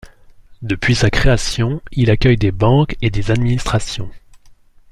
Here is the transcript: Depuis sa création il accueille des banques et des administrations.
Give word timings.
Depuis 0.63 0.95
sa 0.95 1.11
création 1.11 1.79
il 1.91 2.09
accueille 2.09 2.35
des 2.35 2.51
banques 2.51 2.95
et 3.03 3.11
des 3.11 3.29
administrations. 3.29 4.09